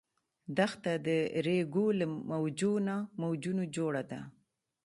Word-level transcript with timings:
دښته 0.57 0.93
د 1.05 1.07
ریګو 1.45 1.85
له 1.99 2.05
موجونو 3.25 3.63
جوړه 3.75 4.01
ده. 4.11 4.21